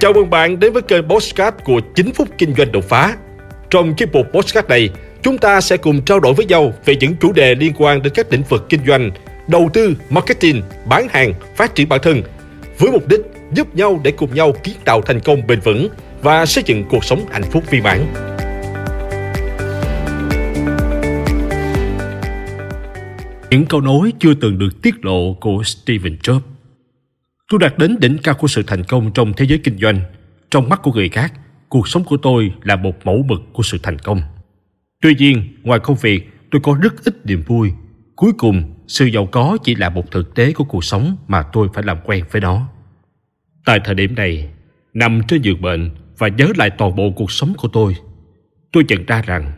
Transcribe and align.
Chào 0.00 0.12
mừng 0.12 0.30
bạn 0.30 0.60
đến 0.60 0.72
với 0.72 0.82
kênh 0.82 1.08
Postcard 1.08 1.56
của 1.64 1.80
9 1.94 2.12
phút 2.12 2.28
kinh 2.38 2.54
doanh 2.54 2.72
đột 2.72 2.84
phá. 2.88 3.16
Trong 3.70 3.94
chiếc 3.94 4.12
mục 4.12 4.26
Postcard 4.32 4.68
này, 4.68 4.90
chúng 5.22 5.38
ta 5.38 5.60
sẽ 5.60 5.76
cùng 5.76 6.02
trao 6.02 6.20
đổi 6.20 6.34
với 6.34 6.46
nhau 6.46 6.72
về 6.84 6.96
những 6.96 7.16
chủ 7.20 7.32
đề 7.32 7.54
liên 7.54 7.72
quan 7.78 8.02
đến 8.02 8.12
các 8.16 8.32
lĩnh 8.32 8.42
vực 8.42 8.66
kinh 8.68 8.80
doanh, 8.86 9.10
đầu 9.48 9.70
tư, 9.72 9.94
marketing, 10.10 10.62
bán 10.86 11.08
hàng, 11.10 11.32
phát 11.56 11.74
triển 11.74 11.88
bản 11.88 12.00
thân, 12.02 12.22
với 12.78 12.90
mục 12.92 13.08
đích 13.08 13.20
giúp 13.52 13.74
nhau 13.74 14.00
để 14.04 14.10
cùng 14.10 14.34
nhau 14.34 14.52
kiến 14.64 14.74
tạo 14.84 15.02
thành 15.02 15.20
công 15.20 15.46
bền 15.46 15.60
vững 15.60 15.88
và 16.22 16.46
xây 16.46 16.64
dựng 16.66 16.84
cuộc 16.90 17.04
sống 17.04 17.24
hạnh 17.30 17.44
phúc 17.50 17.64
viên 17.70 17.82
mãn. 17.82 18.06
Những 23.50 23.66
câu 23.66 23.80
nói 23.80 24.12
chưa 24.18 24.34
từng 24.40 24.58
được 24.58 24.82
tiết 24.82 24.94
lộ 25.04 25.34
của 25.40 25.62
Steven 25.62 26.16
Jobs 26.22 26.40
Tôi 27.48 27.60
đạt 27.60 27.78
đến 27.78 27.96
đỉnh 28.00 28.18
cao 28.22 28.34
của 28.34 28.48
sự 28.48 28.62
thành 28.66 28.84
công 28.84 29.12
trong 29.12 29.32
thế 29.36 29.44
giới 29.44 29.58
kinh 29.58 29.78
doanh. 29.78 30.00
Trong 30.50 30.68
mắt 30.68 30.80
của 30.82 30.92
người 30.92 31.08
khác, 31.08 31.32
cuộc 31.68 31.88
sống 31.88 32.04
của 32.04 32.16
tôi 32.16 32.52
là 32.62 32.76
một 32.76 33.06
mẫu 33.06 33.24
mực 33.28 33.40
của 33.52 33.62
sự 33.62 33.78
thành 33.82 33.98
công. 33.98 34.20
Tuy 35.02 35.14
nhiên, 35.14 35.56
ngoài 35.62 35.80
công 35.80 35.96
việc, 35.96 36.30
tôi 36.50 36.60
có 36.64 36.78
rất 36.82 37.04
ít 37.04 37.26
niềm 37.26 37.42
vui. 37.46 37.72
Cuối 38.16 38.32
cùng, 38.38 38.74
sự 38.86 39.06
giàu 39.06 39.26
có 39.26 39.58
chỉ 39.64 39.74
là 39.74 39.88
một 39.88 40.10
thực 40.10 40.34
tế 40.34 40.52
của 40.52 40.64
cuộc 40.64 40.84
sống 40.84 41.16
mà 41.28 41.42
tôi 41.52 41.68
phải 41.74 41.84
làm 41.84 41.98
quen 42.04 42.24
với 42.30 42.40
nó. 42.40 42.68
Tại 43.64 43.80
thời 43.84 43.94
điểm 43.94 44.14
này, 44.14 44.48
nằm 44.94 45.20
trên 45.28 45.42
giường 45.42 45.60
bệnh 45.60 45.90
và 46.18 46.28
nhớ 46.28 46.48
lại 46.56 46.70
toàn 46.70 46.96
bộ 46.96 47.10
cuộc 47.16 47.32
sống 47.32 47.54
của 47.56 47.68
tôi, 47.68 47.96
tôi 48.72 48.84
nhận 48.88 49.06
ra 49.06 49.22
rằng 49.22 49.52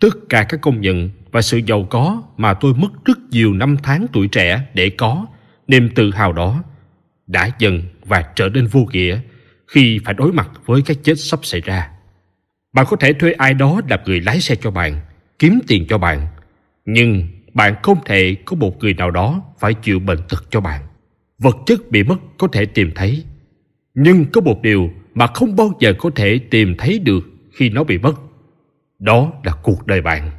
tất 0.00 0.16
cả 0.28 0.42
các 0.42 0.60
công 0.60 0.80
nhận 0.80 1.10
và 1.30 1.42
sự 1.42 1.60
giàu 1.66 1.86
có 1.90 2.22
mà 2.36 2.54
tôi 2.54 2.74
mất 2.74 3.04
rất 3.04 3.18
nhiều 3.30 3.54
năm 3.54 3.76
tháng 3.82 4.06
tuổi 4.12 4.28
trẻ 4.28 4.60
để 4.74 4.90
có, 4.90 5.26
niềm 5.68 5.88
tự 5.94 6.10
hào 6.10 6.32
đó 6.32 6.62
đã 7.30 7.50
dần 7.58 7.82
và 8.04 8.24
trở 8.36 8.48
nên 8.48 8.66
vô 8.66 8.86
nghĩa 8.92 9.20
khi 9.68 10.00
phải 10.04 10.14
đối 10.14 10.32
mặt 10.32 10.50
với 10.66 10.82
cái 10.82 10.96
chết 11.02 11.14
sắp 11.18 11.40
xảy 11.42 11.60
ra. 11.60 11.90
Bạn 12.72 12.86
có 12.88 12.96
thể 12.96 13.12
thuê 13.12 13.32
ai 13.32 13.54
đó 13.54 13.80
làm 13.88 14.00
người 14.06 14.20
lái 14.20 14.40
xe 14.40 14.54
cho 14.54 14.70
bạn, 14.70 15.00
kiếm 15.38 15.60
tiền 15.66 15.86
cho 15.88 15.98
bạn, 15.98 16.26
nhưng 16.84 17.28
bạn 17.54 17.74
không 17.82 17.98
thể 18.04 18.36
có 18.44 18.56
một 18.56 18.78
người 18.78 18.94
nào 18.94 19.10
đó 19.10 19.42
phải 19.58 19.74
chịu 19.74 20.00
bệnh 20.00 20.18
tật 20.28 20.44
cho 20.50 20.60
bạn. 20.60 20.82
Vật 21.38 21.56
chất 21.66 21.90
bị 21.90 22.02
mất 22.02 22.16
có 22.38 22.48
thể 22.52 22.66
tìm 22.66 22.90
thấy, 22.94 23.24
nhưng 23.94 24.24
có 24.32 24.40
một 24.40 24.62
điều 24.62 24.90
mà 25.14 25.26
không 25.26 25.56
bao 25.56 25.72
giờ 25.80 25.92
có 25.98 26.10
thể 26.16 26.40
tìm 26.50 26.74
thấy 26.78 26.98
được 26.98 27.20
khi 27.52 27.68
nó 27.70 27.84
bị 27.84 27.98
mất. 27.98 28.14
Đó 28.98 29.32
là 29.44 29.52
cuộc 29.62 29.86
đời 29.86 30.00
bạn. 30.00 30.30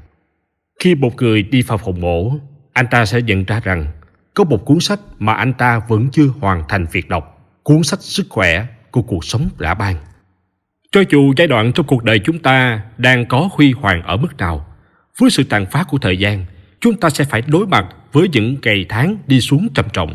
Khi 0.79 0.95
một 0.95 1.15
người 1.15 1.43
đi 1.43 1.61
vào 1.61 1.77
phòng 1.77 2.01
mổ, 2.01 2.35
anh 2.73 2.85
ta 2.91 3.05
sẽ 3.05 3.21
nhận 3.21 3.43
ra 3.43 3.59
rằng 3.63 3.91
có 4.33 4.43
một 4.43 4.65
cuốn 4.65 4.79
sách 4.79 4.99
mà 5.19 5.33
anh 5.33 5.53
ta 5.53 5.79
vẫn 5.87 6.09
chưa 6.11 6.27
hoàn 6.39 6.63
thành 6.69 6.85
việc 6.91 7.09
đọc, 7.09 7.37
cuốn 7.63 7.83
sách 7.83 8.01
sức 8.01 8.25
khỏe 8.29 8.65
của 8.91 9.01
cuộc 9.01 9.25
sống 9.25 9.49
đã 9.59 9.73
ban. 9.73 9.95
Cho 10.91 11.03
dù 11.09 11.33
giai 11.37 11.47
đoạn 11.47 11.71
trong 11.73 11.85
cuộc 11.85 12.03
đời 12.03 12.19
chúng 12.19 12.39
ta 12.39 12.81
đang 12.97 13.25
có 13.25 13.49
huy 13.51 13.71
hoàng 13.71 14.03
ở 14.03 14.17
mức 14.17 14.37
nào, 14.37 14.67
với 15.19 15.29
sự 15.29 15.43
tàn 15.43 15.65
phá 15.65 15.83
của 15.83 15.97
thời 15.97 16.17
gian, 16.17 16.45
chúng 16.79 16.99
ta 16.99 17.09
sẽ 17.09 17.23
phải 17.23 17.41
đối 17.47 17.67
mặt 17.67 17.85
với 18.11 18.27
những 18.31 18.57
ngày 18.63 18.85
tháng 18.89 19.17
đi 19.27 19.41
xuống 19.41 19.67
trầm 19.73 19.85
trọng. 19.93 20.13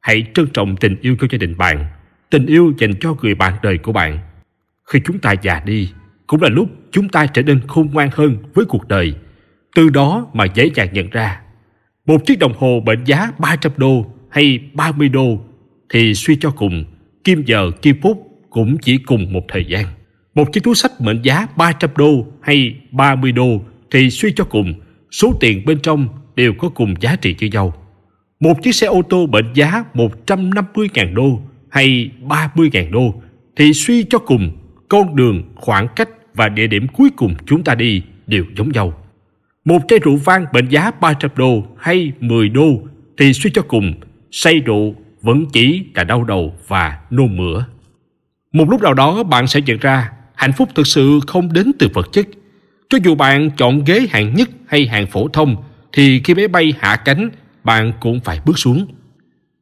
Hãy 0.00 0.26
trân 0.34 0.46
trọng 0.46 0.76
tình 0.76 0.96
yêu 1.00 1.16
cho 1.20 1.26
gia 1.30 1.38
đình 1.38 1.56
bạn, 1.58 1.86
tình 2.30 2.46
yêu 2.46 2.72
dành 2.78 2.94
cho 3.00 3.14
người 3.22 3.34
bạn 3.34 3.54
đời 3.62 3.78
của 3.78 3.92
bạn. 3.92 4.18
Khi 4.84 5.00
chúng 5.04 5.18
ta 5.18 5.34
già 5.42 5.60
đi, 5.60 5.92
cũng 6.26 6.42
là 6.42 6.48
lúc 6.48 6.68
chúng 6.92 7.08
ta 7.08 7.26
trở 7.26 7.42
nên 7.42 7.60
khôn 7.66 7.90
ngoan 7.92 8.10
hơn 8.12 8.36
với 8.54 8.64
cuộc 8.64 8.88
đời. 8.88 9.14
Từ 9.74 9.88
đó 9.88 10.26
mà 10.32 10.44
dễ 10.44 10.70
dàng 10.74 10.88
nhận 10.92 11.10
ra 11.10 11.40
một 12.08 12.26
chiếc 12.26 12.38
đồng 12.38 12.52
hồ 12.58 12.82
mệnh 12.86 13.04
giá 13.04 13.30
300 13.38 13.72
đô 13.76 14.06
hay 14.30 14.60
30 14.72 15.08
đô 15.08 15.38
thì 15.90 16.14
suy 16.14 16.36
cho 16.36 16.50
cùng, 16.50 16.84
kim 17.24 17.42
giờ, 17.46 17.70
kim 17.82 18.00
phút 18.02 18.28
cũng 18.50 18.76
chỉ 18.78 18.98
cùng 18.98 19.32
một 19.32 19.42
thời 19.48 19.64
gian. 19.64 19.86
Một 20.34 20.52
chiếc 20.52 20.64
túi 20.64 20.74
sách 20.74 21.00
mệnh 21.00 21.22
giá 21.22 21.46
300 21.56 21.90
đô 21.96 22.26
hay 22.40 22.76
30 22.90 23.32
đô 23.32 23.60
thì 23.90 24.10
suy 24.10 24.32
cho 24.32 24.44
cùng, 24.44 24.74
số 25.10 25.32
tiền 25.40 25.64
bên 25.66 25.78
trong 25.82 26.08
đều 26.36 26.54
có 26.58 26.68
cùng 26.68 26.94
giá 27.00 27.16
trị 27.16 27.36
như 27.38 27.46
nhau. 27.46 27.74
Một 28.40 28.62
chiếc 28.62 28.74
xe 28.74 28.86
ô 28.86 29.02
tô 29.02 29.26
mệnh 29.26 29.52
giá 29.54 29.84
150.000 29.94 31.14
đô 31.14 31.40
hay 31.70 32.10
30.000 32.22 32.90
đô 32.90 33.14
thì 33.56 33.72
suy 33.72 34.04
cho 34.10 34.18
cùng, 34.18 34.50
con 34.88 35.16
đường, 35.16 35.42
khoảng 35.54 35.88
cách 35.96 36.08
và 36.34 36.48
địa 36.48 36.66
điểm 36.66 36.86
cuối 36.88 37.10
cùng 37.16 37.34
chúng 37.46 37.64
ta 37.64 37.74
đi 37.74 38.02
đều 38.26 38.44
giống 38.56 38.72
nhau. 38.72 39.07
Một 39.68 39.82
chai 39.88 39.98
rượu 39.98 40.16
vang 40.16 40.46
mệnh 40.52 40.68
giá 40.68 40.90
300 41.00 41.30
đô 41.36 41.62
hay 41.78 42.12
10 42.20 42.48
đô 42.48 42.80
thì 43.18 43.32
suy 43.32 43.50
cho 43.54 43.62
cùng, 43.62 43.94
say 44.30 44.60
rượu 44.60 44.94
vẫn 45.22 45.46
chỉ 45.52 45.84
là 45.94 46.04
đau 46.04 46.24
đầu 46.24 46.54
và 46.68 46.98
nôn 47.10 47.36
mửa. 47.36 47.64
Một 48.52 48.70
lúc 48.70 48.82
nào 48.82 48.94
đó 48.94 49.22
bạn 49.22 49.46
sẽ 49.46 49.60
nhận 49.60 49.78
ra 49.78 50.10
hạnh 50.34 50.52
phúc 50.52 50.68
thực 50.74 50.86
sự 50.86 51.20
không 51.26 51.52
đến 51.52 51.72
từ 51.78 51.88
vật 51.94 52.08
chất. 52.12 52.26
Cho 52.88 52.98
dù 53.04 53.14
bạn 53.14 53.50
chọn 53.50 53.84
ghế 53.84 54.06
hạng 54.10 54.34
nhất 54.34 54.50
hay 54.66 54.86
hạng 54.86 55.06
phổ 55.06 55.28
thông 55.28 55.56
thì 55.92 56.20
khi 56.24 56.34
máy 56.34 56.48
bay 56.48 56.74
hạ 56.78 56.96
cánh 56.96 57.30
bạn 57.64 57.92
cũng 58.00 58.20
phải 58.20 58.40
bước 58.46 58.58
xuống. 58.58 58.86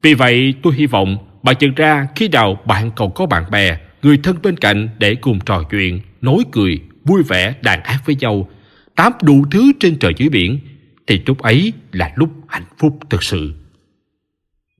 Vì 0.02 0.14
vậy 0.14 0.54
tôi 0.62 0.74
hy 0.74 0.86
vọng 0.86 1.18
bạn 1.42 1.56
nhận 1.60 1.74
ra 1.74 2.08
khi 2.14 2.28
nào 2.28 2.60
bạn 2.66 2.90
còn 2.96 3.14
có 3.14 3.26
bạn 3.26 3.44
bè, 3.50 3.78
người 4.02 4.18
thân 4.22 4.36
bên 4.42 4.56
cạnh 4.56 4.88
để 4.98 5.14
cùng 5.14 5.40
trò 5.40 5.62
chuyện, 5.70 6.00
nói 6.20 6.38
cười, 6.52 6.80
vui 7.04 7.22
vẻ, 7.22 7.54
đàn 7.62 7.82
ác 7.82 8.06
với 8.06 8.16
nhau 8.20 8.48
tám 8.96 9.12
đủ 9.22 9.44
thứ 9.50 9.72
trên 9.80 9.98
trời 9.98 10.14
dưới 10.16 10.28
biển 10.28 10.58
thì 11.06 11.20
lúc 11.26 11.38
ấy 11.38 11.72
là 11.92 12.12
lúc 12.16 12.30
hạnh 12.48 12.64
phúc 12.78 12.98
thực 13.10 13.22
sự. 13.22 13.54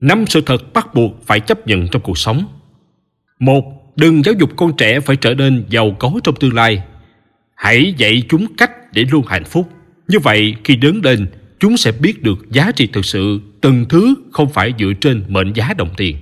Năm 0.01 0.25
sự 0.27 0.41
thật 0.45 0.73
bắt 0.73 0.93
buộc 0.93 1.25
phải 1.25 1.39
chấp 1.39 1.67
nhận 1.67 1.87
trong 1.87 2.01
cuộc 2.01 2.17
sống. 2.17 2.47
Một, 3.39 3.93
đừng 3.95 4.23
giáo 4.23 4.33
dục 4.39 4.49
con 4.55 4.77
trẻ 4.77 4.99
phải 4.99 5.15
trở 5.15 5.33
nên 5.33 5.65
giàu 5.69 5.95
có 5.99 6.11
trong 6.23 6.35
tương 6.35 6.53
lai. 6.53 6.83
Hãy 7.55 7.93
dạy 7.97 8.23
chúng 8.29 8.55
cách 8.57 8.93
để 8.93 9.05
luôn 9.11 9.25
hạnh 9.27 9.43
phúc. 9.43 9.69
Như 10.07 10.19
vậy 10.19 10.55
khi 10.63 10.77
lớn 10.81 11.01
lên, 11.03 11.27
chúng 11.59 11.77
sẽ 11.77 11.91
biết 11.91 12.23
được 12.23 12.51
giá 12.51 12.71
trị 12.71 12.87
thực 12.93 13.05
sự 13.05 13.39
từng 13.61 13.85
thứ 13.89 14.15
không 14.31 14.49
phải 14.49 14.73
dựa 14.79 14.93
trên 15.01 15.23
mệnh 15.27 15.53
giá 15.53 15.73
đồng 15.77 15.89
tiền. 15.97 16.17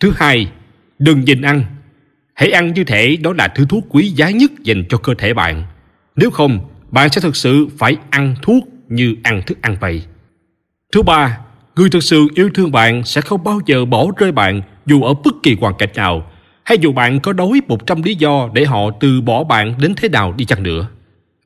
Thứ 0.00 0.12
hai, 0.16 0.48
đừng 0.98 1.20
nhìn 1.20 1.42
ăn. 1.42 1.64
Hãy 2.34 2.50
ăn 2.50 2.74
như 2.74 2.84
thể 2.84 3.16
đó 3.16 3.32
là 3.32 3.48
thứ 3.48 3.66
thuốc 3.68 3.84
quý 3.88 4.08
giá 4.08 4.30
nhất 4.30 4.52
dành 4.62 4.84
cho 4.88 4.98
cơ 4.98 5.14
thể 5.18 5.34
bạn. 5.34 5.64
Nếu 6.16 6.30
không, 6.30 6.73
bạn 6.94 7.08
sẽ 7.10 7.20
thực 7.20 7.36
sự 7.36 7.68
phải 7.78 7.96
ăn 8.10 8.34
thuốc 8.42 8.64
như 8.88 9.14
ăn 9.22 9.42
thức 9.46 9.62
ăn 9.62 9.76
vậy. 9.80 10.02
Thứ 10.92 11.02
ba, 11.02 11.38
người 11.76 11.90
thực 11.90 12.02
sự 12.02 12.26
yêu 12.34 12.50
thương 12.54 12.72
bạn 12.72 13.04
sẽ 13.04 13.20
không 13.20 13.44
bao 13.44 13.60
giờ 13.66 13.84
bỏ 13.84 14.06
rơi 14.16 14.32
bạn 14.32 14.62
dù 14.86 15.02
ở 15.02 15.14
bất 15.24 15.34
kỳ 15.42 15.56
hoàn 15.60 15.74
cảnh 15.78 15.88
nào, 15.94 16.30
hay 16.64 16.78
dù 16.78 16.92
bạn 16.92 17.20
có 17.20 17.32
đối 17.32 17.60
100 17.68 18.02
lý 18.02 18.14
do 18.14 18.48
để 18.54 18.64
họ 18.64 18.90
từ 19.00 19.20
bỏ 19.20 19.44
bạn 19.44 19.74
đến 19.80 19.94
thế 19.96 20.08
nào 20.08 20.34
đi 20.36 20.44
chăng 20.44 20.62
nữa. 20.62 20.88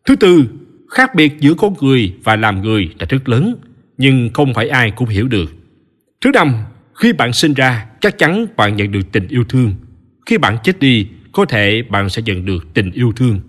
Thứ 0.06 0.16
tư, 0.16 0.44
khác 0.91 1.14
biệt 1.14 1.41
giữa 1.41 1.54
con 1.54 1.75
người 1.80 2.15
và 2.25 2.36
làm 2.36 2.62
người 2.62 2.91
là 2.98 3.06
rất 3.09 3.28
lớn, 3.28 3.56
nhưng 3.98 4.30
không 4.34 4.54
phải 4.54 4.69
ai 4.69 4.91
cũng 4.91 5.09
hiểu 5.09 5.28
được. 5.28 5.53
Thứ 6.20 6.30
năm, 6.34 6.54
khi 6.94 7.12
bạn 7.12 7.32
sinh 7.32 7.54
ra, 7.54 7.86
chắc 8.00 8.19
chắn 8.19 8.47
bạn 8.56 8.76
nhận 8.76 8.92
được 8.92 9.12
tình 9.12 9.28
yêu 9.28 9.44
thương. 9.48 9.75
Khi 10.26 10.38
bạn 10.38 10.56
chết 10.65 10.78
đi, 10.80 11.06
có 11.32 11.44
thể 11.44 11.82
bạn 11.88 12.09
sẽ 12.09 12.22
nhận 12.22 12.44
được 12.44 12.75
tình 12.75 12.91
yêu 12.91 13.12
thương. 13.16 13.41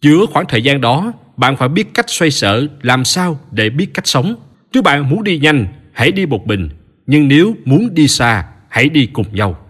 Giữa 0.00 0.26
khoảng 0.26 0.46
thời 0.48 0.62
gian 0.62 0.80
đó, 0.80 1.12
bạn 1.36 1.56
phải 1.56 1.68
biết 1.68 1.94
cách 1.94 2.10
xoay 2.10 2.30
sở 2.30 2.66
làm 2.82 3.04
sao 3.04 3.40
để 3.50 3.70
biết 3.70 3.94
cách 3.94 4.06
sống. 4.06 4.36
Nếu 4.72 4.82
bạn 4.82 5.10
muốn 5.10 5.24
đi 5.24 5.38
nhanh, 5.38 5.66
hãy 5.92 6.12
đi 6.12 6.26
một 6.26 6.46
mình. 6.46 6.68
Nhưng 7.06 7.28
nếu 7.28 7.56
muốn 7.64 7.94
đi 7.94 8.08
xa, 8.08 8.44
hãy 8.68 8.88
đi 8.88 9.06
cùng 9.06 9.26
nhau. 9.32 9.66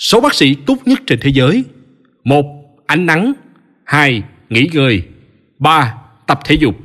Số 0.00 0.20
bác 0.20 0.34
sĩ 0.34 0.54
tốt 0.54 0.76
nhất 0.84 1.00
trên 1.06 1.18
thế 1.22 1.30
giới 1.30 1.64
một 2.24 2.56
Ánh 2.86 3.06
nắng 3.06 3.32
2. 3.84 4.22
Nghỉ 4.48 4.68
ngơi 4.72 5.02
3. 5.58 5.94
Tập 6.26 6.40
thể 6.44 6.54
dục 6.54 6.76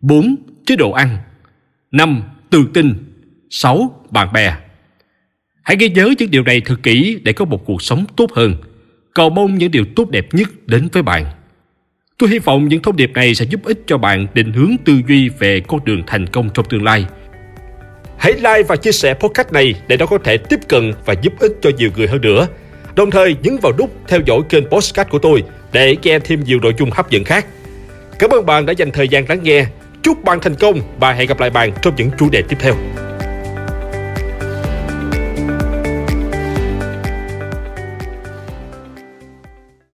4. 0.00 0.36
Chế 0.66 0.76
độ 0.76 0.90
ăn 0.90 1.18
5. 1.90 2.22
Tự 2.50 2.64
tin 2.74 2.94
6. 3.50 4.04
Bạn 4.10 4.32
bè 4.32 4.56
Hãy 5.62 5.76
ghi 5.76 5.88
nhớ 5.88 6.14
những 6.18 6.30
điều 6.30 6.42
này 6.42 6.60
thật 6.60 6.76
kỹ 6.82 7.20
để 7.22 7.32
có 7.32 7.44
một 7.44 7.64
cuộc 7.66 7.82
sống 7.82 8.04
tốt 8.16 8.32
hơn. 8.32 8.54
Cầu 9.14 9.30
mong 9.30 9.58
những 9.58 9.70
điều 9.70 9.84
tốt 9.96 10.10
đẹp 10.10 10.34
nhất 10.34 10.48
đến 10.66 10.88
với 10.92 11.02
bạn. 11.02 11.26
Tôi 12.20 12.30
hy 12.30 12.38
vọng 12.38 12.68
những 12.68 12.82
thông 12.82 12.96
điệp 12.96 13.12
này 13.14 13.34
sẽ 13.34 13.44
giúp 13.44 13.60
ích 13.64 13.78
cho 13.86 13.98
bạn 13.98 14.26
định 14.34 14.52
hướng 14.52 14.76
tư 14.84 15.00
duy 15.08 15.28
về 15.28 15.60
con 15.68 15.84
đường 15.84 16.02
thành 16.06 16.26
công 16.26 16.50
trong 16.54 16.64
tương 16.68 16.84
lai. 16.84 17.06
Hãy 18.18 18.32
like 18.32 18.62
và 18.62 18.76
chia 18.76 18.92
sẻ 18.92 19.14
podcast 19.14 19.52
này 19.52 19.74
để 19.88 19.96
nó 19.96 20.06
có 20.06 20.18
thể 20.18 20.36
tiếp 20.36 20.60
cận 20.68 20.92
và 21.04 21.14
giúp 21.22 21.32
ích 21.40 21.52
cho 21.60 21.70
nhiều 21.78 21.90
người 21.96 22.06
hơn 22.06 22.20
nữa. 22.20 22.46
Đồng 22.94 23.10
thời 23.10 23.36
nhấn 23.42 23.56
vào 23.62 23.72
nút 23.78 23.90
theo 24.08 24.20
dõi 24.26 24.40
kênh 24.48 24.64
podcast 24.66 25.08
của 25.08 25.18
tôi 25.18 25.42
để 25.72 25.96
nghe 26.02 26.18
thêm 26.18 26.44
nhiều 26.44 26.60
nội 26.62 26.74
dung 26.78 26.90
hấp 26.90 27.10
dẫn 27.10 27.24
khác. 27.24 27.46
Cảm 28.18 28.30
ơn 28.30 28.46
bạn 28.46 28.66
đã 28.66 28.72
dành 28.72 28.90
thời 28.90 29.08
gian 29.08 29.28
lắng 29.28 29.40
nghe. 29.42 29.66
Chúc 30.02 30.24
bạn 30.24 30.40
thành 30.40 30.54
công 30.54 30.80
và 30.98 31.12
hẹn 31.12 31.28
gặp 31.28 31.40
lại 31.40 31.50
bạn 31.50 31.72
trong 31.82 31.94
những 31.96 32.10
chủ 32.18 32.30
đề 32.30 32.42
tiếp 32.42 32.56
theo. 32.60 32.74